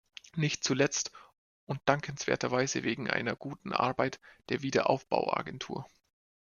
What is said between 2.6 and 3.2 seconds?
wegen